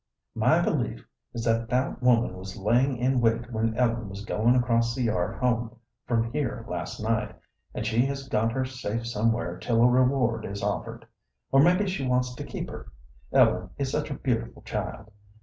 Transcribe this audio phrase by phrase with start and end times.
[0.33, 1.05] My belief
[1.35, 5.37] is that that woman was laying in wait when Ellen was going across the yard
[5.37, 5.75] home
[6.07, 7.35] from here last night,
[7.75, 11.05] and she has got her safe somewhere till a reward is offered.
[11.51, 12.87] Or maybe she wants to keep her,
[13.31, 15.11] Ellen is such a beautiful child.